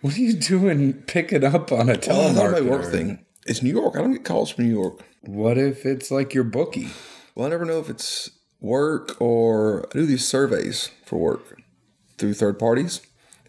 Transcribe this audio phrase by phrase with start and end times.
[0.00, 3.24] What are you doing picking up on a Well, not my work thing.
[3.46, 3.96] It's New York.
[3.96, 5.00] I don't get calls from New York.
[5.22, 6.90] What if it's like your bookie?
[7.34, 8.30] Well, I never know if it's
[8.60, 11.60] work or I do these surveys for work
[12.16, 13.00] through third parties.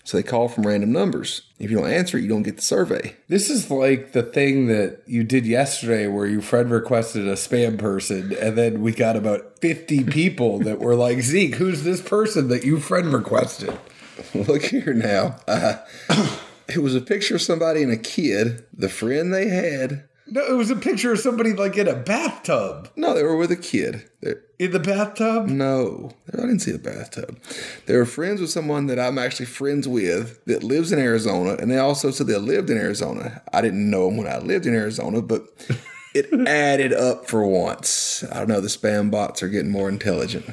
[0.04, 1.43] So they call from random numbers.
[1.59, 3.16] If you don't answer, you don't get the survey.
[3.27, 7.77] This is like the thing that you did yesterday where your friend requested a spam
[7.77, 12.47] person, and then we got about 50 people that were like, Zeke, who's this person
[12.47, 13.77] that you friend requested?
[14.33, 15.38] Look here now.
[15.47, 15.77] Uh,
[16.67, 20.05] it was a picture of somebody and a kid, the friend they had.
[20.31, 22.89] No, it was a picture of somebody like in a bathtub.
[22.95, 24.08] No, they were with a kid.
[24.21, 25.47] They're- In the bathtub?
[25.47, 27.39] no, I didn't see the bathtub.
[27.88, 31.72] They were friends with someone that I'm actually friends with that lives in Arizona, and
[31.72, 33.41] they also said they lived in Arizona.
[33.52, 35.47] I didn't know them when I lived in Arizona, but
[36.13, 38.23] it added up for once.
[38.31, 38.61] I don't know.
[38.61, 40.45] The spam bots are getting more intelligent.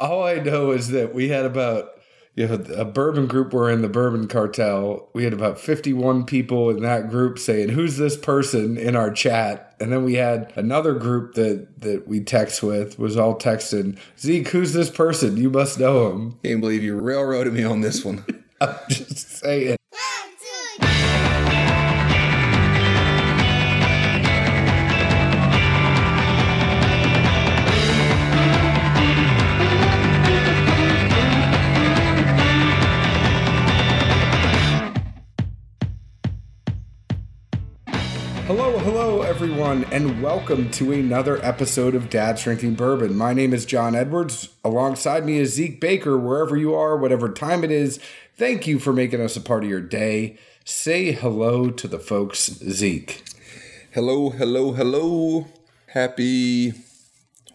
[0.00, 1.90] All I know is that we had about
[2.34, 5.08] you know a bourbon group were in the bourbon cartel.
[5.12, 9.74] We had about 51 people in that group saying, "Who's this person?" in our chat.
[9.80, 14.48] And then we had another group that that we text with was all texting, "Zeke,
[14.48, 15.36] who's this person?
[15.36, 18.24] You must know him." Can't believe you railroaded me on this one.
[18.60, 19.79] I'm just saying.
[39.60, 43.14] Everyone, and welcome to another episode of Dad's Drinking Bourbon.
[43.14, 44.48] My name is John Edwards.
[44.64, 46.16] Alongside me is Zeke Baker.
[46.16, 48.00] Wherever you are, whatever time it is,
[48.36, 50.38] thank you for making us a part of your day.
[50.64, 53.22] Say hello to the folks, Zeke.
[53.90, 55.48] Hello, hello, hello.
[55.88, 56.72] Happy.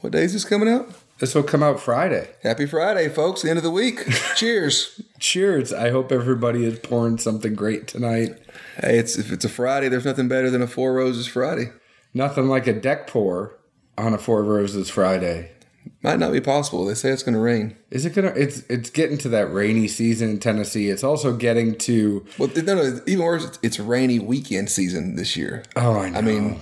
[0.02, 0.88] What day is this coming out?
[1.18, 2.30] This will come out Friday.
[2.44, 3.42] Happy Friday, folks.
[3.42, 4.08] The end of the week.
[4.36, 5.02] Cheers.
[5.18, 5.74] Cheers.
[5.74, 8.38] I hope everybody is pouring something great tonight.
[8.80, 11.72] Hey, it's if it's a Friday, there's nothing better than a Four Roses Friday.
[12.16, 13.58] Nothing like a deck pour
[13.98, 15.52] on a Four Roses Friday.
[16.02, 16.86] Might not be possible.
[16.86, 17.76] They say it's going to rain.
[17.92, 18.30] Is it gonna?
[18.36, 20.90] It's it's getting to that rainy season in Tennessee.
[20.90, 22.26] It's also getting to.
[22.40, 23.00] Well, no, no.
[23.06, 25.64] Even worse, it's- it's rainy weekend season this year.
[25.76, 26.18] Oh, I know.
[26.18, 26.62] I mean,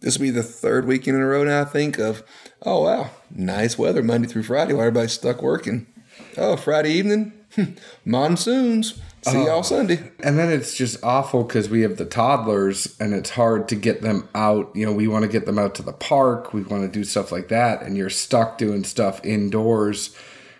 [0.00, 1.60] this will be the third weekend in a row now.
[1.62, 2.22] I think of.
[2.64, 5.86] Oh wow, nice weather Monday through Friday while everybody's stuck working.
[6.38, 7.32] Oh, Friday evening,
[8.06, 9.00] monsoons.
[9.24, 9.46] See Oh.
[9.46, 10.00] y'all Sunday.
[10.20, 14.02] And then it's just awful because we have the toddlers and it's hard to get
[14.02, 14.70] them out.
[14.74, 16.52] You know, we want to get them out to the park.
[16.52, 17.82] We want to do stuff like that.
[17.82, 20.14] And you're stuck doing stuff indoors.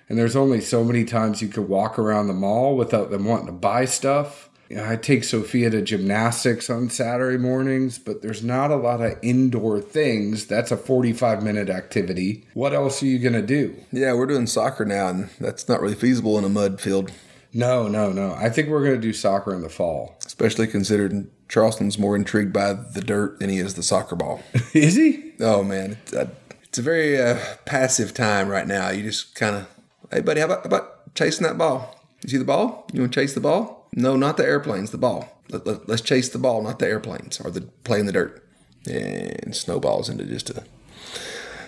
[0.09, 3.47] And there's only so many times you could walk around the mall without them wanting
[3.47, 4.49] to buy stuff.
[4.69, 9.03] You know, I take Sophia to gymnastics on Saturday mornings, but there's not a lot
[9.03, 10.47] of indoor things.
[10.47, 12.47] That's a 45 minute activity.
[12.55, 13.75] What else are you going to do?
[13.91, 17.11] Yeah, we're doing soccer now, and that's not really feasible in a mud field,
[17.55, 18.35] No, no, no.
[18.35, 20.17] I think we're going to do soccer in the fall.
[20.25, 24.43] especially considering Charleston's more intrigued by the dirt than he is the soccer ball.
[24.73, 25.33] Is he?
[25.41, 26.29] Oh man, it's, uh,
[26.63, 28.89] it's a very uh, passive time right now.
[28.89, 29.69] You just kind of,
[30.11, 32.01] hey buddy, how about, how about chasing that ball?
[32.23, 32.87] You see the ball?
[32.93, 33.89] You want to chase the ball?
[33.95, 34.91] No, not the airplanes.
[34.91, 35.29] The ball.
[35.51, 38.49] Let, let, let's chase the ball, not the airplanes or the play in the dirt.
[38.87, 40.65] And snowballs into just a.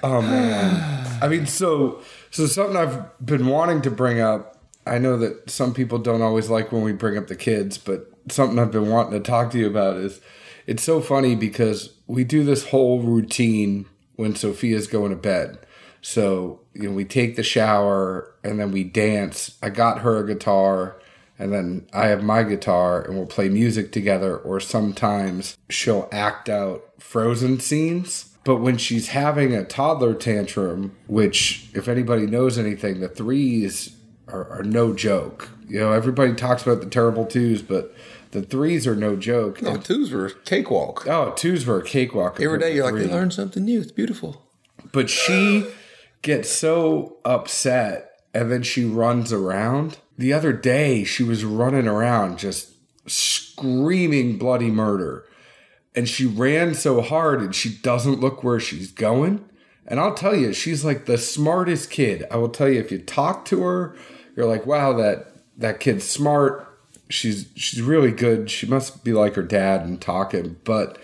[0.03, 1.19] Oh man.
[1.23, 4.54] I mean, so so something I've been wanting to bring up.
[4.87, 8.11] I know that some people don't always like when we bring up the kids, but
[8.29, 10.21] something I've been wanting to talk to you about is
[10.67, 13.87] it's so funny because we do this whole routine
[14.17, 15.59] when Sophia's going to bed.
[16.01, 19.57] So, you know, we take the shower and then we dance.
[19.63, 21.01] I got her a guitar
[21.39, 26.49] and then I have my guitar and we'll play music together or sometimes she'll act
[26.49, 28.37] out frozen scenes.
[28.45, 33.97] But when she's having a toddler tantrum, which if anybody knows anything, the threes
[34.29, 35.51] are, are no joke.
[35.69, 37.95] You know, everybody talks about the terrible twos, but
[38.33, 39.63] the threes are no joke.
[39.63, 41.07] Oh, twos were cakewalk.
[41.07, 42.41] Oh, twos were a cakewalk.
[42.41, 43.81] Every day you're like, they learn something new.
[43.81, 44.43] It's beautiful.
[44.93, 45.67] But she
[46.23, 49.99] gets so upset and then she runs around.
[50.19, 52.73] The other day, she was running around just
[53.07, 55.27] screaming bloody murder.
[55.95, 59.45] And she ran so hard and she doesn't look where she's going.
[59.87, 62.25] And I'll tell you, she's like the smartest kid.
[62.31, 63.97] I will tell you, if you talk to her,
[64.37, 66.69] you're like, wow, that, that kid's smart.
[67.11, 68.51] She's she's really good.
[68.51, 70.57] She must be like her dad and talking.
[70.65, 70.99] But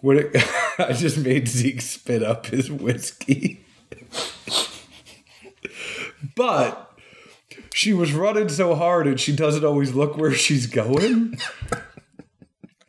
[0.00, 0.30] when it,
[0.78, 3.64] I just made Zeke spit up his whiskey.
[6.34, 6.92] but
[7.72, 11.38] she was running so hard and she doesn't always look where she's going.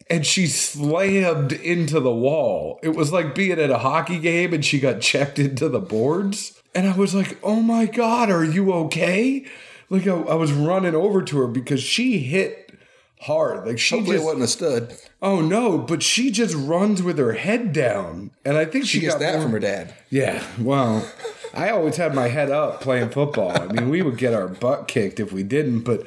[0.10, 2.80] and she slammed into the wall.
[2.84, 6.62] It was like being at a hockey game and she got checked into the boards.
[6.75, 9.46] And I was like, oh my God, are you okay?
[9.89, 12.77] Like I, I was running over to her because she hit
[13.21, 13.65] hard.
[13.68, 14.97] Like she Hopefully, just wasn't a stud.
[15.21, 19.00] Oh no, but she just runs with her head down, and I think she, She
[19.01, 19.94] gets got that more- from her dad.
[20.09, 21.09] Yeah, well,
[21.53, 23.51] I always had my head up playing football.
[23.51, 26.06] I mean, we would get our butt kicked if we didn't, but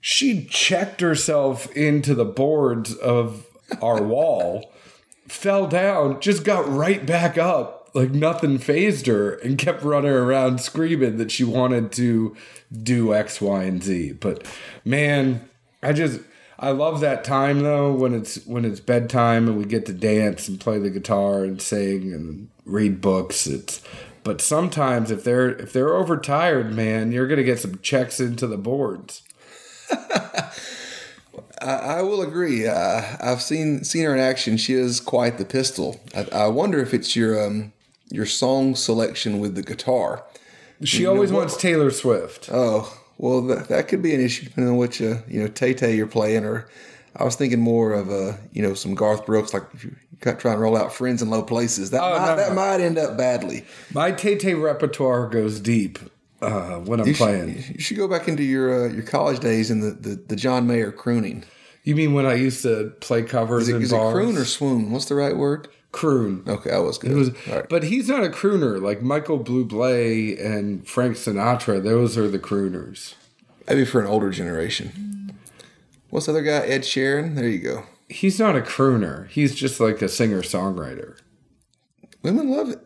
[0.00, 3.44] she checked herself into the boards of
[3.82, 4.72] our wall,
[5.26, 10.60] fell down, just got right back up, like nothing phased her, and kept running around
[10.60, 12.36] screaming that she wanted to
[12.82, 14.12] do X, Y, and Z.
[14.12, 14.46] But
[14.84, 15.48] man,
[15.82, 16.20] I just
[16.58, 20.48] I love that time though when it's when it's bedtime and we get to dance
[20.48, 23.46] and play the guitar and sing and read books.
[23.46, 23.80] It's
[24.24, 28.58] but sometimes if they're if they're overtired, man, you're gonna get some checks into the
[28.58, 29.22] boards.
[31.60, 32.66] I, will agree.
[32.66, 34.56] Uh, I've seen seen her in action.
[34.56, 36.00] She is quite the pistol.
[36.14, 37.72] I, I wonder if it's your um,
[38.10, 40.24] your song selection with the guitar.
[40.84, 42.48] She always wants Taylor Swift.
[42.52, 45.74] Oh, well, that, that could be an issue depending on which uh, you know Tay
[45.74, 46.44] Tay you're playing.
[46.44, 46.68] Or
[47.16, 50.38] I was thinking more of uh, you know some Garth Brooks, like if you trying
[50.38, 52.54] to roll out "Friends in Low Places." That Oh, might, no, that no.
[52.54, 53.64] might end up badly.
[53.92, 55.98] My Tay Tay repertoire goes deep
[56.40, 57.60] uh, when I'm You playing.
[57.62, 60.36] should, you should go back into your uh, your college days and the, the, the
[60.36, 61.44] John Mayer crooning.
[61.82, 64.12] You mean when I used to play covers Is it, is it bars?
[64.12, 64.90] croon or swoon?
[64.92, 65.68] What's the right word?
[65.90, 66.44] Croon?
[66.46, 67.10] Okay, I was good.
[67.10, 67.68] It was, right.
[67.68, 71.82] but he's not a crooner like Michael Bublé and Frank Sinatra.
[71.82, 73.14] Those are the crooners.
[73.66, 75.36] Maybe for an older generation.
[76.10, 76.66] What's the other guy?
[76.66, 77.36] Ed Sheeran.
[77.36, 77.84] There you go.
[78.08, 79.28] He's not a crooner.
[79.28, 81.18] He's just like a singer songwriter.
[82.22, 82.80] Women love it.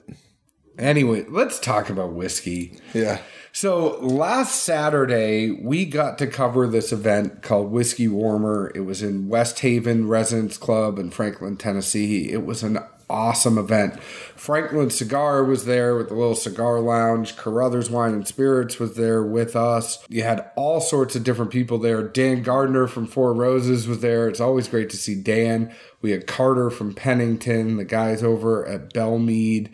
[0.79, 2.79] Anyway, let's talk about whiskey.
[2.95, 3.21] Yeah.
[3.53, 8.73] So last Saturday, we got to cover this event called Whiskey Warmer.
[8.75, 12.33] It was in Westhaven Residents Club in Franklin, Tennessee.
[12.33, 12.79] It was an
[13.09, 14.01] awesome event.
[14.03, 17.37] Franklin Cigar was there with the little cigar lounge.
[17.37, 20.05] Carruthers Wine and Spirits was there with us.
[20.09, 22.03] You had all sorts of different people there.
[22.03, 24.29] Dan Gardner from Four Roses was there.
[24.29, 25.75] It's always great to see Dan.
[26.01, 29.71] We had Carter from Pennington, the guys over at Belle Meade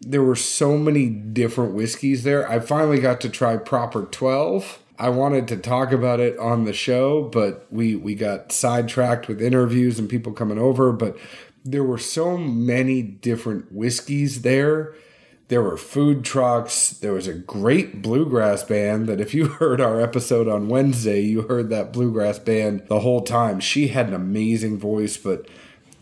[0.00, 2.48] there were so many different whiskeys there.
[2.48, 4.78] I finally got to try Proper 12.
[4.98, 9.40] I wanted to talk about it on the show, but we we got sidetracked with
[9.40, 11.16] interviews and people coming over, but
[11.64, 14.94] there were so many different whiskeys there.
[15.48, 16.90] There were food trucks.
[16.90, 21.42] There was a great bluegrass band that if you heard our episode on Wednesday, you
[21.42, 23.60] heard that bluegrass band the whole time.
[23.60, 25.48] She had an amazing voice, but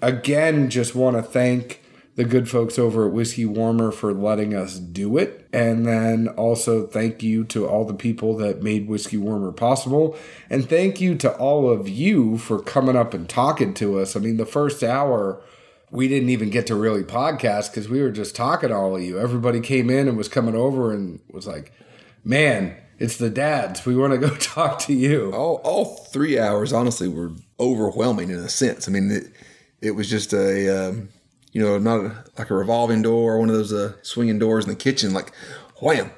[0.03, 1.83] again, just want to thank
[2.17, 5.47] the good folks over at Whiskey Warmer for letting us do it.
[5.53, 10.17] And then also thank you to all the people that made Whiskey Warmer possible.
[10.49, 14.17] And thank you to all of you for coming up and talking to us.
[14.17, 15.43] I mean, the first hour,
[15.91, 19.03] we didn't even get to really podcast because we were just talking to all of
[19.03, 19.19] you.
[19.19, 21.71] Everybody came in and was coming over and was like,
[22.25, 23.85] man, it's the dads.
[23.85, 25.33] We want to go talk to you.
[25.35, 28.89] all all three hours honestly were overwhelming in a sense.
[28.89, 29.25] I mean, it,
[29.83, 31.11] it was just a um,
[31.57, 34.71] you know not like a revolving door or one of those uh, swinging doors in
[34.71, 35.33] the kitchen, like
[35.81, 36.11] wham,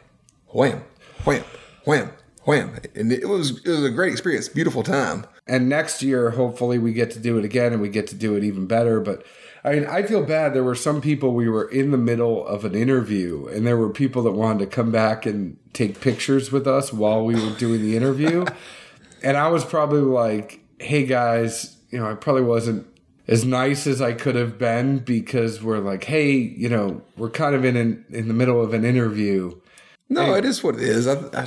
[0.49, 0.83] wham,
[1.25, 1.45] wham,
[1.85, 2.11] wham,
[2.43, 5.25] wham, and it was it was a great experience, beautiful time.
[5.47, 8.35] And next year, hopefully, we get to do it again and we get to do
[8.35, 8.99] it even better.
[8.99, 9.25] But
[9.63, 10.55] I mean, I feel bad.
[10.55, 13.91] There were some people, we were in the middle of an interview, and there were
[13.91, 17.81] people that wanted to come back and take pictures with us while we were doing
[17.81, 18.45] the interview.
[19.23, 22.89] and I was probably like, hey guys, you know, I probably wasn't
[23.29, 27.55] as nice as I could have been because we're like, hey, you know, we're kind
[27.55, 29.55] of in an, in the middle of an interview.
[30.09, 31.07] No, it is what it is.
[31.07, 31.47] I, I,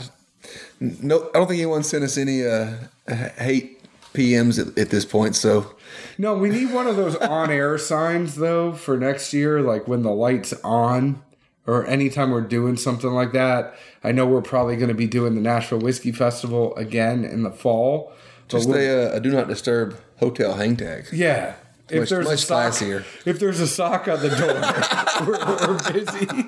[0.79, 2.75] no, I don't think anyone sent us any uh,
[3.07, 3.81] hate
[4.13, 5.35] PMs at, at this point.
[5.35, 5.75] So
[6.19, 10.11] No, we need one of those on-air signs though for next year, like when the
[10.11, 11.23] lights on,
[11.65, 13.73] or anytime we're doing something like that.
[14.03, 17.51] I know we're probably going to be doing the Nashville Whiskey Festival again in the
[17.51, 18.13] fall.
[18.47, 21.07] just a, uh, a do not disturb hotel hang tag.
[21.11, 21.55] yeah.
[21.89, 23.03] If Much- there's a much sock, classier.
[23.25, 26.47] if there's a sock on the door, we're, we're busy.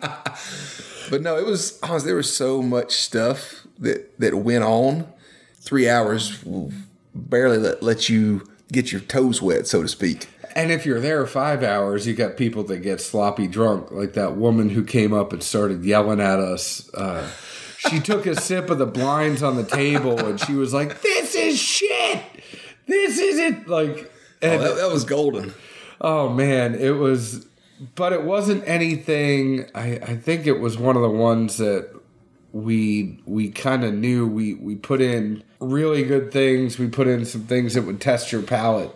[1.10, 5.08] But no, it was honestly there was so much stuff that that went on.
[5.60, 6.44] Three hours
[7.16, 10.28] barely let, let you get your toes wet, so to speak.
[10.56, 14.36] And if you're there five hours, you got people that get sloppy drunk, like that
[14.38, 16.94] woman who came up and started yelling at us.
[16.94, 17.30] Uh,
[17.78, 21.36] she took a sip of the blinds on the table and she was like, "This
[21.36, 22.22] is shit.
[22.88, 24.10] This isn't like."
[24.44, 25.54] Oh, and That, that was golden.
[26.02, 27.46] oh man, it was,
[27.96, 29.66] but it wasn't anything.
[29.74, 31.90] I I think it was one of the ones that
[32.52, 37.26] we we kind of knew we we put in really good things we put in
[37.26, 38.92] some things that would test your palate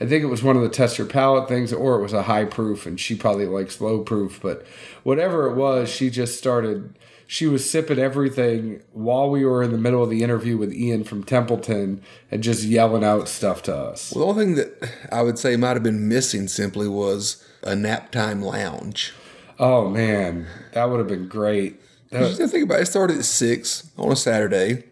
[0.00, 2.22] i think it was one of the test your palate things or it was a
[2.22, 4.64] high proof and she probably likes low proof but
[5.02, 6.96] whatever it was she just started
[7.32, 11.04] she was sipping everything while we were in the middle of the interview with Ian
[11.04, 14.12] from Templeton and just yelling out stuff to us.
[14.12, 17.76] Well, the only thing that I would say might have been missing simply was a
[17.76, 19.12] nap time lounge.
[19.60, 21.80] Oh man, that would have been great.
[22.10, 22.82] That- Just think about it.
[22.82, 24.82] It started at six on a Saturday.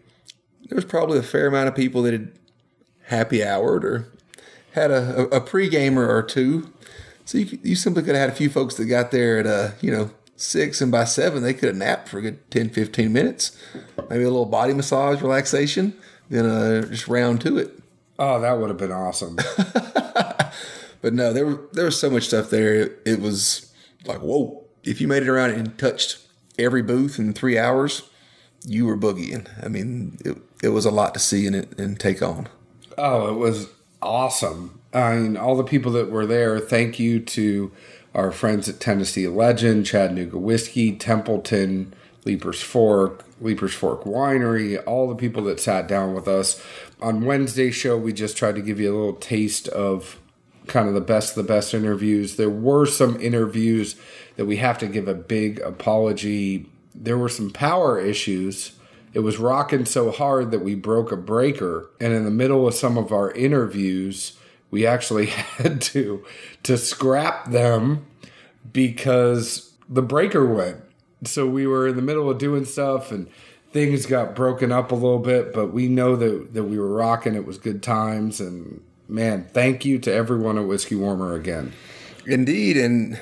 [0.69, 2.31] There was probably a fair amount of people that had
[3.07, 4.07] happy houred or
[4.71, 6.71] had a, a, a pre-gamer or two.
[7.25, 9.71] So you, you simply could have had a few folks that got there at, uh,
[9.81, 13.11] you know, six and by seven, they could have napped for a good 10, 15
[13.11, 13.57] minutes.
[14.09, 15.95] Maybe a little body massage, relaxation,
[16.29, 17.79] then uh, just round to it.
[18.17, 19.37] oh, that would have been awesome.
[21.01, 22.75] But no, there were, there was so much stuff there.
[22.75, 23.73] It, it was
[24.05, 24.65] like, whoa.
[24.83, 26.19] If you made it around and touched
[26.57, 28.09] every booth in three hours,
[28.65, 29.47] you were boogieing.
[29.63, 32.47] I mean, it, it was a lot to see and, and take on.
[32.97, 33.69] Oh, it was
[34.01, 34.79] awesome.
[34.93, 37.71] I mean, all the people that were there, thank you to
[38.19, 41.93] our friends at Tennessee Legend, Chattanooga Whiskey, Templeton,
[42.25, 46.61] Leiper's Fork, Leiper's Fork Winery, all the people that sat down with us.
[47.01, 50.19] On Wednesday's show, we just tried to give you a little taste of
[50.67, 52.35] kind of the best of the best interviews.
[52.35, 53.95] There were some interviews
[54.35, 56.69] that we have to give a big apology.
[56.93, 58.73] There were some power issues.
[59.13, 62.75] It was rocking so hard that we broke a breaker, and in the middle of
[62.75, 64.37] some of our interviews,
[64.71, 65.25] we actually
[65.57, 66.23] had to
[66.63, 68.05] to scrap them
[68.71, 70.77] because the breaker went.
[71.25, 73.29] So we were in the middle of doing stuff and
[73.71, 77.35] things got broken up a little bit, but we know that that we were rocking.
[77.35, 81.73] It was good times and man, thank you to everyone at Whiskey Warmer again.
[82.25, 83.19] Indeed, and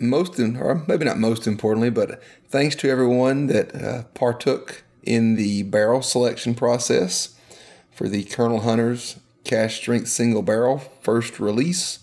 [0.00, 5.64] most, or maybe not most importantly, but thanks to everyone that uh, partook in the
[5.64, 7.36] barrel selection process
[7.92, 9.16] for the Colonel Hunters
[9.48, 12.00] Cask Strength Single Barrel first release.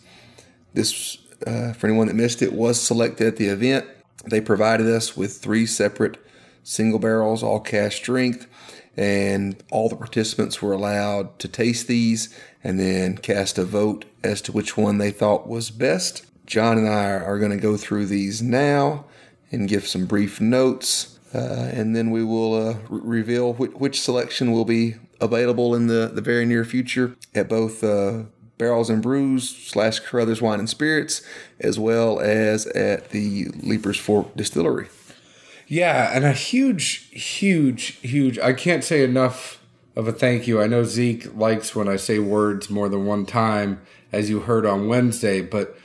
[0.73, 3.85] This, uh, for anyone that missed it, was selected at the event.
[4.25, 6.17] They provided us with three separate
[6.63, 8.47] single barrels, all cask strength,
[8.97, 14.41] and all the participants were allowed to taste these and then cast a vote as
[14.41, 16.25] to which one they thought was best.
[16.47, 19.05] John and I are going to go through these now
[19.51, 24.51] and give some brief notes, uh, and then we will uh, re- reveal which selection
[24.51, 28.23] will be available in the, the very near future at both uh,
[28.57, 31.21] Barrels and Brews slash Carruthers Wine and Spirits,
[31.59, 34.87] as well as at the Leiper's Fork Distillery.
[35.67, 38.37] Yeah, and a huge, huge, huge.
[38.39, 39.61] I can't say enough
[39.95, 40.61] of a thank you.
[40.61, 43.81] I know Zeke likes when I say words more than one time,
[44.11, 45.77] as you heard on Wednesday, but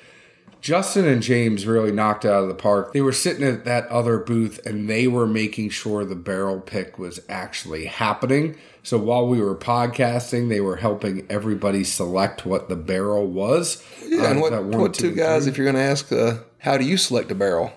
[0.60, 2.92] Justin and James really knocked out of the park.
[2.92, 6.98] They were sitting at that other booth and they were making sure the barrel pick
[6.98, 8.56] was actually happening.
[8.82, 13.84] So while we were podcasting, they were helping everybody select what the barrel was.
[14.06, 15.52] Yeah, and Uh, what, that one, what two, two guys, three.
[15.52, 17.72] if you're going to ask, uh, how do you select a barrel?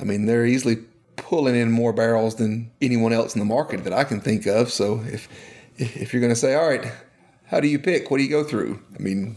[0.00, 0.78] I mean, they're easily
[1.16, 4.70] pulling in more barrels than anyone else in the market that I can think of.
[4.70, 5.28] So if
[5.76, 6.86] if you're going to say, all right,
[7.46, 8.10] how do you pick?
[8.10, 8.80] What do you go through?
[8.98, 9.36] I mean,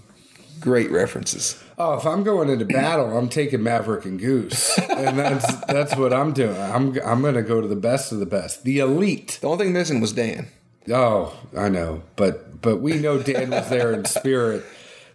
[0.60, 1.62] great references.
[1.78, 6.14] Oh, if I'm going into battle, I'm taking Maverick and Goose, and that's that's what
[6.14, 6.56] I'm doing.
[6.60, 9.40] I'm I'm going to go to the best of the best, the elite.
[9.42, 10.48] The only thing missing was Dan.
[10.90, 14.64] Oh, I know, but but we know Dan was there in spirit.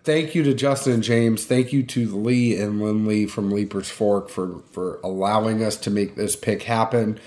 [0.04, 1.44] Thank you to Justin and James.
[1.44, 6.14] Thank you to Lee and Lindley from Leiper's Fork for for allowing us to make
[6.14, 7.18] this pick happen.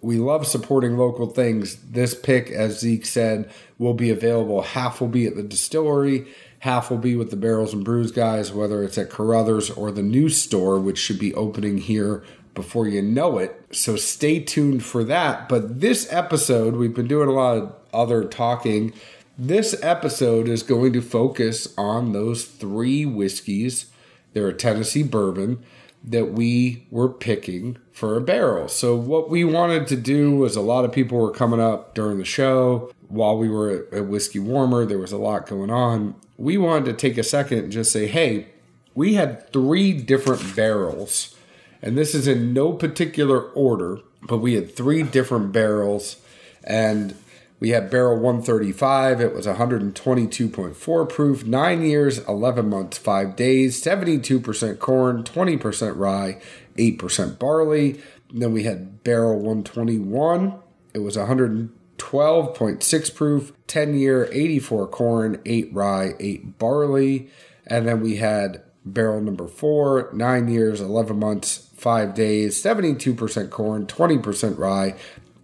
[0.00, 1.76] We love supporting local things.
[1.76, 4.62] This pick, as Zeke said, will be available.
[4.62, 6.26] Half will be at the distillery,
[6.58, 10.02] half will be with the Barrels and Brews guys, whether it's at Carruthers or the
[10.02, 12.22] new store, which should be opening here
[12.54, 13.64] before you know it.
[13.72, 15.48] So stay tuned for that.
[15.48, 18.92] But this episode, we've been doing a lot of other talking.
[19.38, 23.86] This episode is going to focus on those three whiskeys.
[24.32, 25.62] They're a Tennessee bourbon
[26.02, 28.68] that we were picking for a barrel.
[28.68, 32.18] So what we wanted to do was a lot of people were coming up during
[32.18, 34.84] the show while we were at, Whiskey Warmer.
[34.84, 36.14] There was a lot going on.
[36.36, 38.48] We wanted to take a second and just say, hey,
[38.94, 41.34] we had three different barrels,
[41.80, 46.16] and this is in no particular order, but we had three different barrels,
[46.62, 47.16] and
[47.60, 49.20] we had barrel 135.
[49.20, 56.40] It was 122.4 proof, 9 years, 11 months, 5 days, 72% corn, 20% rye,
[56.76, 58.00] 8% barley.
[58.30, 60.58] And then we had barrel 121.
[60.92, 67.30] It was 112.6 proof, 10 year, 84 corn, 8 rye, 8 barley.
[67.66, 73.86] And then we had barrel number 4, 9 years, 11 months, 5 days, 72% corn,
[73.86, 74.94] 20% rye,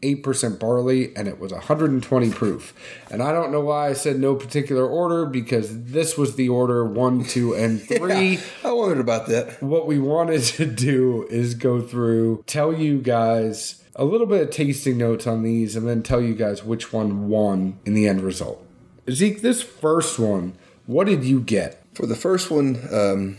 [0.02, 2.74] 8% barley, and it was 120 proof.
[3.10, 6.84] And I don't know why I said no particular order because this was the order
[6.84, 9.62] 1, 2, and 3 I wondered about that.
[9.62, 14.50] what we wanted to do is go through, tell you guys a little bit of
[14.50, 18.22] tasting notes on these and then tell you guys which one won in the end
[18.22, 18.64] result.
[19.10, 20.54] Zeke, this first one,
[20.86, 21.82] what did you get?
[21.94, 23.38] For the first one, um,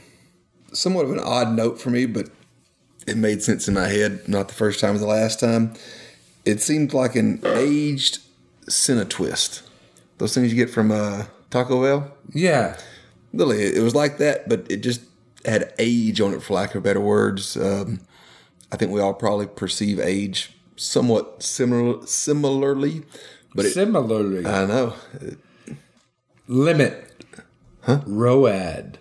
[0.74, 2.30] somewhat of an odd note for me, but
[3.08, 4.28] it made sense in my head.
[4.28, 5.74] Not the first time, or the last time.
[6.46, 8.20] It seemed like an aged
[8.68, 9.64] Cinna twist.
[10.18, 12.12] Those things you get from uh, Taco Bell.
[12.34, 12.78] Yeah.
[13.34, 15.02] Literally, it was like that, but it just
[15.46, 17.56] had age on it, for lack of better words.
[17.58, 18.02] Um,
[18.72, 23.04] I think we all probably perceive age somewhat similar, similarly,
[23.56, 24.94] but it, Similarly, I know
[26.48, 27.26] limit,
[27.82, 28.02] Huh?
[28.06, 29.00] road,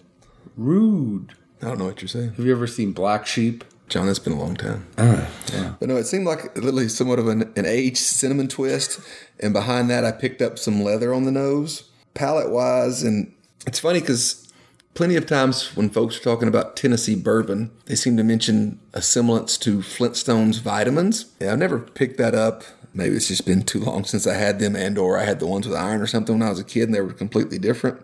[0.56, 1.34] rude.
[1.62, 3.64] I don't know what you're saying, Have you ever seen Black Sheep?
[3.90, 4.06] John.
[4.06, 4.86] That's been a long time.
[4.96, 5.74] Uh, yeah.
[5.78, 9.00] But no, it seemed like literally somewhat of an, an aged cinnamon twist.
[9.40, 13.02] And behind that, I picked up some leather on the nose, palate wise.
[13.02, 13.34] And
[13.66, 14.50] it's funny because
[14.94, 19.02] plenty of times when folks are talking about Tennessee bourbon, they seem to mention a
[19.02, 21.26] semblance to Flintstone's vitamins.
[21.40, 22.62] Yeah, I've never picked that up.
[22.92, 25.46] Maybe it's just been too long since I had them, and or I had the
[25.46, 28.00] ones with iron or something when I was a kid, and they were completely different.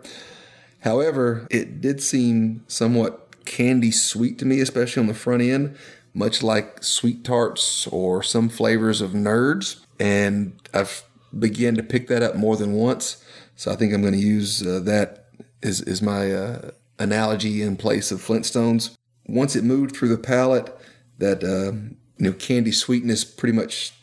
[0.81, 5.75] However, it did seem somewhat candy sweet to me, especially on the front end,
[6.13, 9.79] much like sweet tarts or some flavors of nerds.
[9.99, 11.03] And I've
[11.37, 13.23] began to pick that up more than once.
[13.55, 15.25] So I think I'm going to use uh, that
[15.63, 18.95] as, as my uh, analogy in place of Flintstones.
[19.25, 20.75] Once it moved through the palate,
[21.17, 21.73] that uh,
[22.17, 23.93] you know candy sweetness pretty much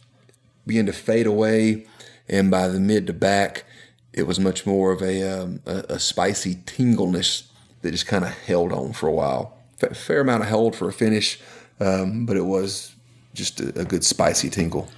[0.67, 1.87] began to fade away,
[2.29, 3.65] and by the mid to back,
[4.13, 7.51] it was much more of a um, a, a spicy tingleness
[7.85, 9.57] that just kind of held on for a while.
[9.83, 11.39] F- fair amount of hold for a finish,
[11.79, 12.95] um, but it was
[13.35, 14.89] just a, a good spicy tingle.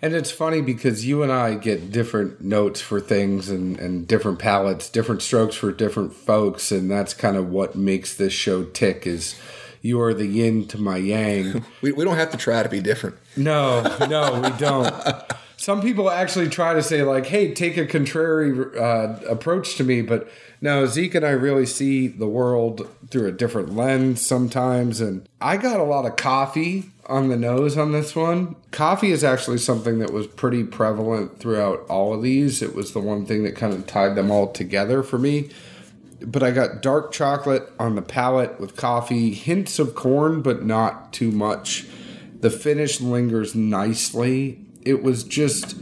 [0.00, 4.38] And it's funny because you and I get different notes for things and, and different
[4.38, 9.06] palettes, different strokes for different folks, and that's kind of what makes this show tick.
[9.06, 9.34] Is
[9.82, 11.64] you are the yin to my yang.
[11.82, 13.16] We, we don't have to try to be different.
[13.36, 14.94] No, no, we don't.
[15.66, 20.00] Some people actually try to say like, "Hey, take a contrary uh, approach to me,"
[20.00, 20.28] but
[20.60, 25.00] no, Zeke and I really see the world through a different lens sometimes.
[25.00, 28.54] And I got a lot of coffee on the nose on this one.
[28.70, 32.62] Coffee is actually something that was pretty prevalent throughout all of these.
[32.62, 35.50] It was the one thing that kind of tied them all together for me.
[36.20, 41.12] But I got dark chocolate on the palate with coffee, hints of corn, but not
[41.12, 41.86] too much.
[42.38, 44.60] The finish lingers nicely.
[44.86, 45.76] It was just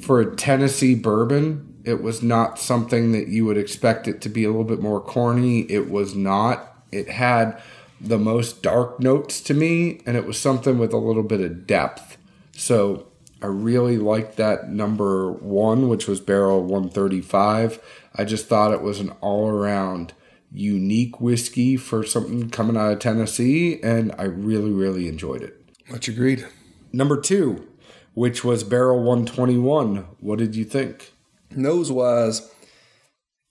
[0.00, 4.44] for a Tennessee bourbon, it was not something that you would expect it to be
[4.44, 5.60] a little bit more corny.
[5.70, 6.84] It was not.
[6.92, 7.60] It had
[8.00, 11.66] the most dark notes to me, and it was something with a little bit of
[11.66, 12.18] depth.
[12.52, 13.06] So
[13.42, 17.80] I really liked that number one, which was barrel 135.
[18.14, 20.12] I just thought it was an all around
[20.52, 25.62] unique whiskey for something coming out of Tennessee, and I really, really enjoyed it.
[25.88, 26.46] Much agreed.
[26.92, 27.68] Number two,
[28.14, 30.06] which was barrel 121.
[30.20, 31.12] What did you think?
[31.54, 32.50] Nose wise,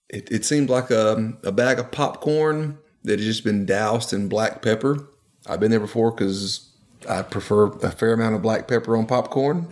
[0.09, 4.29] it, it seemed like a, a bag of popcorn that had just been doused in
[4.29, 5.07] black pepper.
[5.47, 6.69] I've been there before because
[7.07, 9.67] I prefer a fair amount of black pepper on popcorn.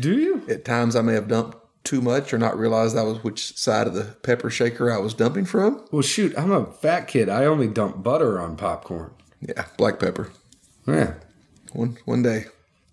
[0.00, 0.42] Do you?
[0.48, 3.86] At times, I may have dumped too much or not realized that was which side
[3.86, 5.84] of the pepper shaker I was dumping from.
[5.90, 7.28] Well, shoot, I'm a fat kid.
[7.28, 9.12] I only dump butter on popcorn.
[9.40, 10.30] Yeah, black pepper.
[10.86, 11.14] Yeah.
[11.72, 12.46] One one day.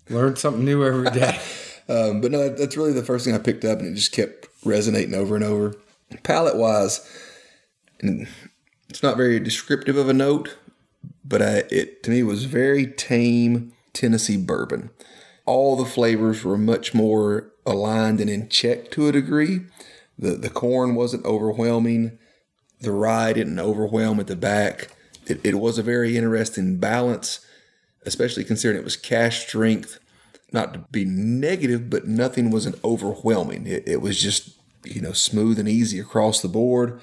[0.09, 1.39] Learn something new every day.
[1.89, 4.47] um, but no, that's really the first thing I picked up, and it just kept
[4.63, 5.75] resonating over and over.
[6.23, 7.07] Palette wise,
[8.01, 10.57] it's not very descriptive of a note,
[11.23, 14.89] but I, it to me was very tame Tennessee bourbon.
[15.45, 19.61] All the flavors were much more aligned and in check to a degree.
[20.17, 22.17] The the corn wasn't overwhelming.
[22.81, 24.89] The rye didn't overwhelm at the back.
[25.27, 27.45] It, it was a very interesting balance,
[28.09, 29.99] especially considering it was cask strength.
[30.51, 33.67] Not to be negative, but nothing wasn't overwhelming.
[33.67, 36.99] It, it was just you know smooth and easy across the board.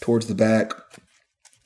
[0.00, 0.72] Towards the back,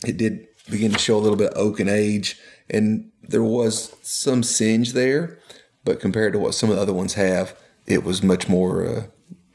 [0.07, 2.39] it did begin to show a little bit of oak and age,
[2.71, 5.39] and there was some singe there,
[5.85, 9.03] but compared to what some of the other ones have, it was much more, uh,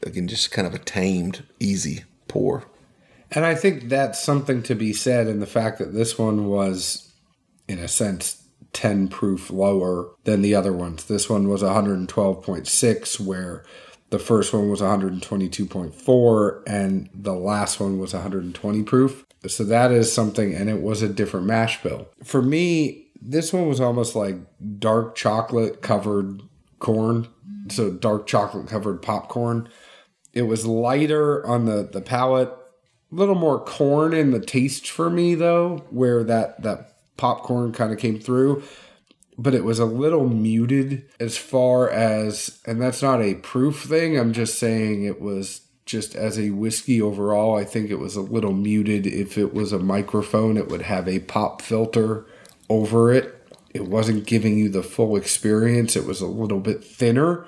[0.02, 2.64] again, just kind of a tamed, easy pour.
[3.30, 7.12] And I think that's something to be said in the fact that this one was,
[7.66, 8.41] in a sense,
[8.72, 11.04] 10 proof lower than the other ones.
[11.04, 13.64] This one was 112.6, where
[14.10, 19.24] the first one was 122.4, and the last one was 120 proof.
[19.46, 22.08] So that is something, and it was a different mash bill.
[22.22, 24.36] For me, this one was almost like
[24.78, 26.42] dark chocolate covered
[26.78, 27.28] corn.
[27.70, 29.68] So dark chocolate covered popcorn.
[30.32, 35.10] It was lighter on the, the palate, a little more corn in the taste for
[35.10, 38.62] me though, where that, that popcorn kind of came through.
[39.38, 44.18] but it was a little muted as far as, and that's not a proof thing.
[44.18, 47.56] I'm just saying it was just as a whiskey overall.
[47.56, 49.06] I think it was a little muted.
[49.06, 52.26] If it was a microphone, it would have a pop filter
[52.68, 53.34] over it.
[53.74, 55.96] It wasn't giving you the full experience.
[55.96, 57.46] It was a little bit thinner,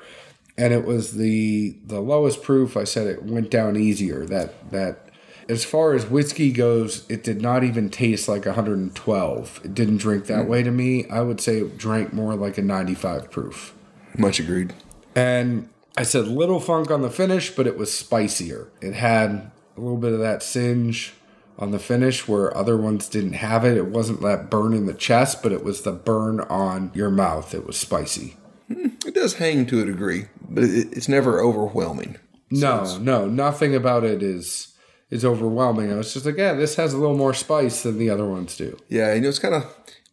[0.56, 2.76] and it was the the lowest proof.
[2.78, 4.24] I said it went down easier.
[4.24, 5.03] That that
[5.48, 9.60] as far as whiskey goes, it did not even taste like 112.
[9.64, 10.48] It didn't drink that mm.
[10.48, 11.08] way to me.
[11.08, 13.74] I would say it drank more like a 95 proof.
[14.16, 14.74] Much agreed.
[15.14, 18.68] And I said little funk on the finish, but it was spicier.
[18.80, 21.14] It had a little bit of that singe
[21.58, 23.76] on the finish where other ones didn't have it.
[23.76, 27.54] It wasn't that burn in the chest, but it was the burn on your mouth.
[27.54, 28.36] It was spicy.
[28.68, 32.16] Hmm, it does hang to a degree, but it's never overwhelming.
[32.50, 34.73] No, so no, nothing about it is
[35.14, 35.92] is overwhelming.
[35.92, 38.56] I was just like, yeah, this has a little more spice than the other ones
[38.56, 38.76] do.
[38.88, 39.64] Yeah, you know, it's kind of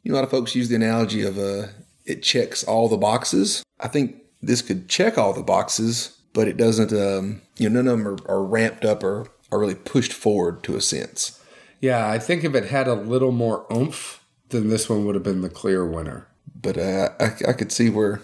[0.04, 1.68] you know, a lot of folks use the analogy of uh,
[2.06, 3.64] it checks all the boxes.
[3.80, 6.94] I think this could check all the boxes, but it doesn't.
[6.94, 10.64] Um, you know, none of them are, are ramped up or are really pushed forward
[10.64, 11.44] to a sense.
[11.80, 15.24] Yeah, I think if it had a little more oomph, then this one would have
[15.24, 16.28] been the clear winner.
[16.62, 18.22] But uh, I, I could see where,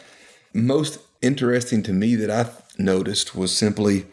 [0.53, 4.05] Most interesting to me that I noticed was simply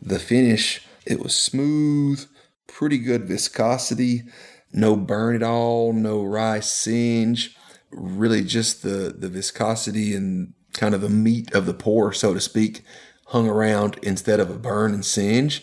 [0.00, 0.84] the finish.
[1.06, 2.26] It was smooth,
[2.66, 4.24] pretty good viscosity
[4.72, 7.56] no burn at all, no rye singe,
[7.90, 12.40] really just the, the viscosity and kind of the meat of the pour, so to
[12.40, 12.82] speak,
[13.26, 15.62] hung around instead of a burn and singe.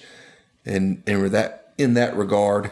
[0.65, 2.71] And, and that, in that regard,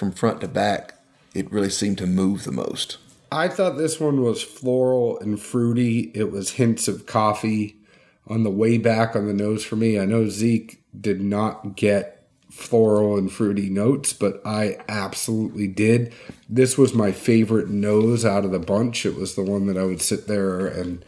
[0.00, 0.94] from front to back,
[1.34, 2.96] it really seemed to move the most.
[3.30, 6.10] I thought this one was floral and fruity.
[6.14, 7.76] It was hints of coffee
[8.26, 9.98] on the way back on the nose for me.
[9.98, 16.12] I know Zeke did not get floral and fruity notes, but I absolutely did.
[16.48, 19.06] This was my favorite nose out of the bunch.
[19.06, 21.04] It was the one that I would sit there and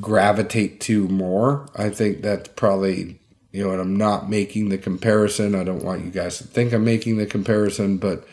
[0.00, 1.66] gravitate to more.
[1.74, 3.18] I think that's probably,
[3.52, 5.54] you know, and I'm not making the comparison.
[5.54, 8.26] I don't want you guys to think I'm making the comparison, but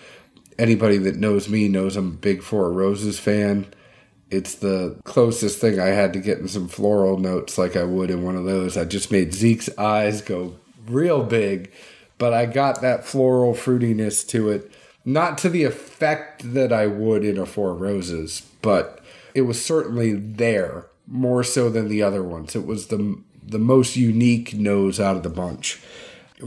[0.60, 3.67] anybody that knows me knows I'm a big Four Roses fan.
[4.30, 8.23] It's the closest thing I had to getting some floral notes like I would in
[8.23, 8.75] one of those.
[8.75, 10.56] I just made Zeke's eyes go
[10.88, 11.71] real big
[12.17, 14.71] but I got that floral fruitiness to it.
[15.04, 20.13] Not to the effect that I would in a Four Roses, but it was certainly
[20.13, 22.56] there more so than the other ones.
[22.56, 25.79] It was the the most unique nose out of the bunch.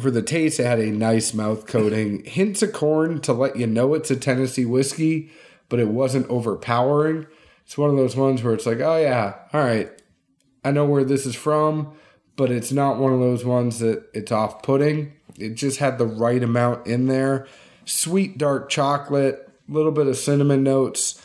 [0.01, 3.67] For the taste, it had a nice mouth coating, hints of corn to let you
[3.67, 5.31] know it's a Tennessee whiskey,
[5.69, 7.27] but it wasn't overpowering.
[7.65, 9.91] It's one of those ones where it's like, oh yeah, all right,
[10.65, 11.95] I know where this is from,
[12.37, 15.13] but it's not one of those ones that it's off putting.
[15.39, 17.47] It just had the right amount in there.
[17.85, 21.23] Sweet dark chocolate, a little bit of cinnamon notes.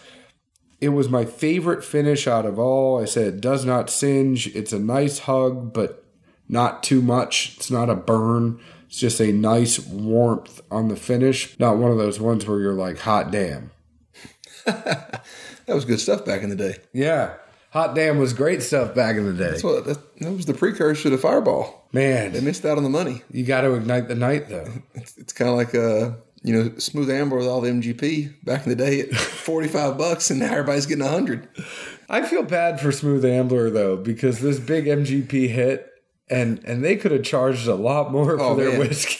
[0.83, 3.01] It was my favorite finish out of all.
[3.01, 4.53] I said it does not singe.
[4.53, 6.03] It's a nice hug, but
[6.49, 7.53] not too much.
[7.55, 8.59] It's not a burn.
[8.87, 11.57] It's just a nice warmth on the finish.
[11.57, 13.71] Not one of those ones where you're like, hot damn.
[14.65, 15.23] that
[15.69, 16.75] was good stuff back in the day.
[16.91, 17.35] Yeah.
[17.71, 19.51] Hot damn was great stuff back in the day.
[19.51, 21.87] That's what that, that was the precursor to Fireball.
[21.93, 23.21] Man, they missed out on the money.
[23.31, 24.67] You got to ignite the night though.
[24.95, 28.63] It's, it's kind of like uh, you know, Smooth Ambler with all the MGP back
[28.65, 31.47] in the day at 45 bucks, and now everybody's getting 100.
[32.09, 35.89] I feel bad for Smooth Ambler though because this big MGP hit,
[36.29, 38.79] and and they could have charged a lot more for Oh, their man.
[38.79, 39.19] whiskey.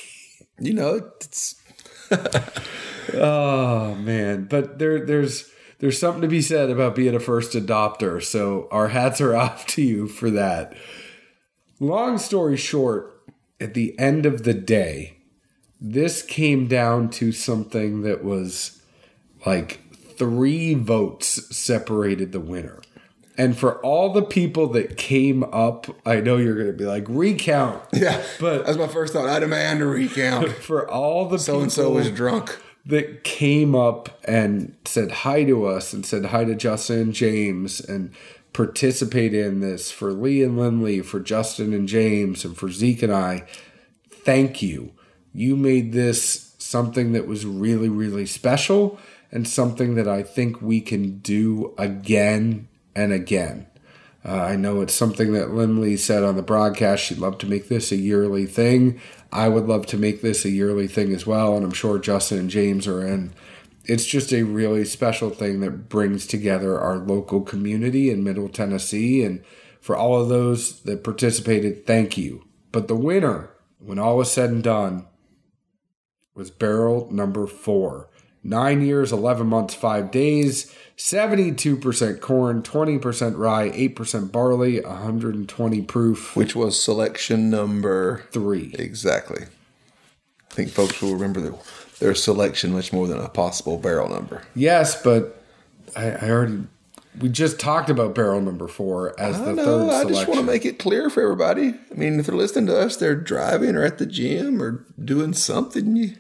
[0.60, 1.56] You know, it's
[3.14, 8.24] Oh man, but there there's there's something to be said about being a first adopter.
[8.24, 10.76] So our hats are off to you for that.
[11.80, 13.22] Long story short,
[13.60, 15.18] at the end of the day,
[15.86, 18.82] this came down to something that was
[19.46, 19.82] like
[20.18, 22.80] three votes separated the winner.
[23.38, 27.06] And for all the people that came up, I know you're going to be like
[27.10, 27.84] recount.
[27.92, 28.24] yeah.
[28.40, 29.28] But- that's my first thought.
[29.28, 30.50] I demand a recount.
[30.54, 32.58] For all the So and so was drunk.
[32.86, 37.80] that came up and said hi to us and said hi to Justin and James
[37.82, 38.12] and
[38.54, 43.12] participated in this for Lee and Lindley, for Justin and James, and for Zeke and
[43.14, 43.48] I.
[44.12, 44.92] Thank you.
[45.34, 49.00] You made this something that was really, really special
[49.32, 53.68] and something that I think we can do again and again.
[54.26, 57.04] Uh, I know it's something that Lindley said on the broadcast.
[57.04, 59.02] She'd love to make this a yearly thing.
[59.32, 62.40] I would love to make this a yearly thing as well, and I'm sure Justin
[62.40, 63.34] and James are in.
[63.86, 69.26] It's just a really special thing that brings together our local community in Middle Tennessee.
[69.26, 69.44] And
[69.82, 72.46] for all of those that participated, thank you.
[72.72, 75.06] But the winner, when all was said and done,
[76.36, 78.10] was barrel number four.
[78.46, 86.56] Nine years, 11 months, five days, 72% corn, 20% rye, 8% barley, 120 proof, Which
[86.56, 88.76] was selection number three.
[88.78, 89.44] exactly.
[90.52, 91.54] I think folks will remember their,
[92.00, 94.44] their selection much more than a possible barrel number.
[94.56, 95.42] Yes, but
[95.96, 96.64] I, I already,
[97.20, 99.64] we just talked about barrel number four as I the know.
[99.66, 100.10] third I selection.
[100.14, 101.70] just want to make it clear for everybody.
[101.92, 105.34] I mean, if they're listening to us, they're driving or at the gym or doing
[105.34, 105.96] something.
[105.96, 106.16] You,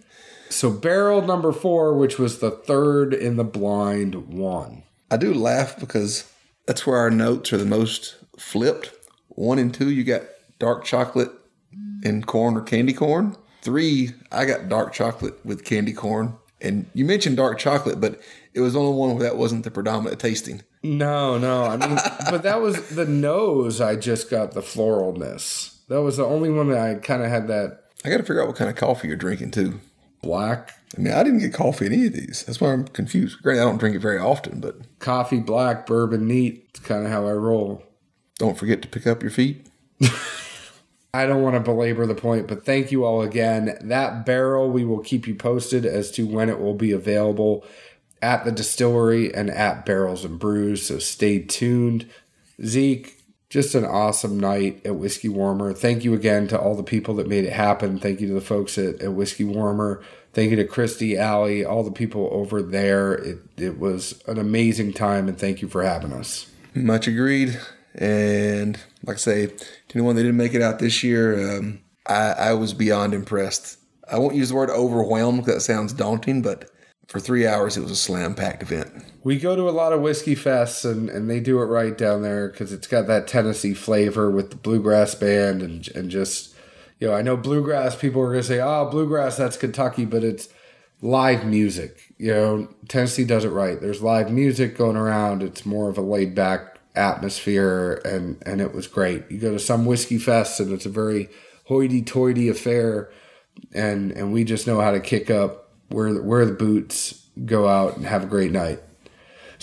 [0.54, 4.84] so barrel number four, which was the third in the blind, won.
[5.10, 6.32] I do laugh because
[6.66, 8.92] that's where our notes are the most flipped.
[9.30, 10.24] One and two, you got
[10.60, 11.32] dark chocolate
[12.04, 13.36] and corn or candy corn.
[13.62, 16.36] Three, I got dark chocolate with candy corn.
[16.62, 18.22] And you mentioned dark chocolate, but
[18.54, 20.62] it was the only one where that wasn't the predominant tasting.
[20.82, 21.63] No, no.
[21.66, 21.98] I mean,
[22.30, 23.82] but that was the nose.
[23.82, 25.86] I just got the floralness.
[25.88, 28.42] That was the only one that I kind of had that I got to figure
[28.42, 29.80] out what kind of coffee you're drinking too.
[30.24, 32.44] Black I mean, I didn't get coffee in any of these.
[32.46, 33.42] That's why I'm confused.
[33.42, 36.68] Granted, I don't drink it very often, but coffee, black, bourbon, neat.
[36.70, 37.84] It's kind of how I roll.
[38.38, 39.66] don't forget to pick up your feet.
[41.16, 43.78] I don't want to belabor the point, but thank you all again.
[43.82, 47.66] That barrel, we will keep you posted as to when it will be available
[48.22, 50.88] at the distillery and at Barrels and Brews.
[50.88, 52.10] So stay tuned.
[52.64, 53.12] Zeke,
[53.54, 55.74] just an awesome night at Whiskey Warmer.
[55.74, 58.00] Thank you again to all the people that made it happen.
[58.00, 60.02] Thank you to the folks at, at Whiskey Warmer.
[60.34, 63.13] Thank you to Christy, Allie, all the people over there.
[63.13, 66.48] It, it was an amazing time, and thank you for having us.
[66.74, 67.60] Much agreed.
[67.94, 72.32] And like I say, to anyone that didn't make it out this year, um, I,
[72.32, 73.78] I was beyond impressed.
[74.12, 76.72] I won't use the word overwhelmed because that sounds daunting, but
[77.06, 78.92] for three hours, it was a slam packed event.
[79.24, 82.22] We go to a lot of whiskey fests, and, and they do it right down
[82.24, 86.54] there because it's got that Tennessee flavor with the bluegrass band and and just
[87.00, 90.50] you know I know bluegrass people are gonna say oh bluegrass that's Kentucky, but it's
[91.02, 92.14] live music.
[92.18, 93.80] You know Tennessee does it right.
[93.80, 95.42] There's live music going around.
[95.42, 99.24] It's more of a laid back atmosphere, and and it was great.
[99.30, 101.30] You go to some whiskey fests, and it's a very
[101.66, 103.10] hoity toity affair,
[103.74, 107.96] and and we just know how to kick up wear wear the boots, go out
[107.96, 108.80] and have a great night.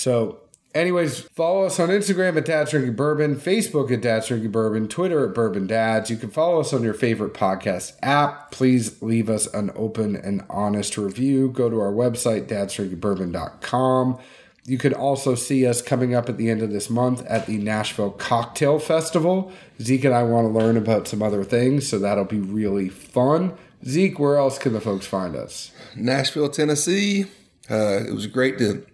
[0.01, 0.39] So,
[0.75, 5.29] anyways, follow us on Instagram at Dad's Drinking Bourbon, Facebook at Dad's Drinking Bourbon, Twitter
[5.29, 6.11] at Bourbon Dads.
[6.11, 8.51] You can follow us on your favorite podcast app.
[8.51, 11.51] Please leave us an open and honest review.
[11.51, 14.19] Go to our website, dadsdrinkingbourbon.com.
[14.65, 17.59] You can also see us coming up at the end of this month at the
[17.59, 19.53] Nashville Cocktail Festival.
[19.83, 23.53] Zeke and I want to learn about some other things, so that'll be really fun.
[23.85, 25.73] Zeke, where else can the folks find us?
[25.95, 27.27] Nashville, Tennessee.
[27.71, 28.85] Uh, it was great to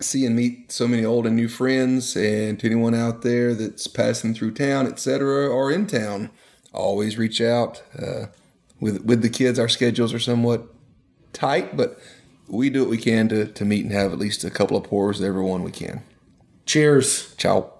[0.00, 3.86] see and meet so many old and new friends, and to anyone out there that's
[3.86, 6.30] passing through town, etc., or in town,
[6.72, 7.82] always reach out.
[7.98, 8.26] Uh,
[8.80, 10.66] with with the kids, our schedules are somewhat
[11.32, 11.98] tight, but
[12.48, 14.84] we do what we can to to meet and have at least a couple of
[14.84, 16.02] pours with everyone we can.
[16.66, 17.34] Cheers.
[17.36, 17.72] Ciao.